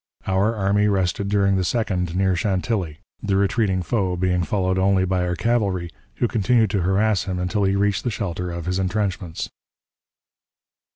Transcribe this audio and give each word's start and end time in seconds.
Our 0.25 0.55
army 0.55 0.87
rested 0.87 1.29
during 1.29 1.57
the 1.57 1.61
2d 1.61 2.15
near 2.15 2.35
Chantilly, 2.35 2.97
the 3.21 3.35
retreating 3.35 3.83
foe 3.83 4.15
being 4.15 4.41
followed 4.41 4.79
only 4.79 5.05
by 5.05 5.23
our 5.27 5.35
cavalry, 5.35 5.91
who 6.15 6.27
continued 6.27 6.71
to 6.71 6.81
harass 6.81 7.25
him 7.25 7.37
until 7.37 7.65
he 7.65 7.75
reached 7.75 8.03
the 8.03 8.09
shelter 8.09 8.49
of 8.49 8.65
his 8.65 8.79
intrenchments. 8.79 9.51